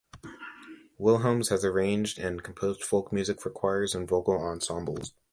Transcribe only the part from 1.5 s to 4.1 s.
arranged and composed folk music for choirs and